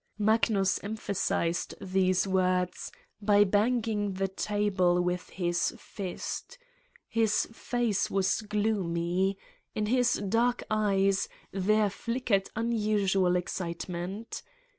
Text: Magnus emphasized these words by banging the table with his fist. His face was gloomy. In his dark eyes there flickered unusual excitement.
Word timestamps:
Magnus 0.17 0.79
emphasized 0.81 1.75
these 1.79 2.25
words 2.27 2.91
by 3.21 3.43
banging 3.43 4.13
the 4.13 4.27
table 4.27 4.99
with 4.99 5.29
his 5.29 5.75
fist. 5.77 6.57
His 7.07 7.45
face 7.53 8.09
was 8.09 8.41
gloomy. 8.41 9.37
In 9.75 9.85
his 9.85 10.15
dark 10.15 10.63
eyes 10.71 11.29
there 11.51 11.91
flickered 11.91 12.49
unusual 12.55 13.35
excitement. 13.35 14.41